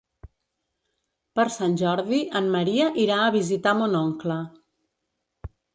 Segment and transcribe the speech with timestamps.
[1.39, 4.43] Per Sant Jordi en Maria irà a visitar mon oncle.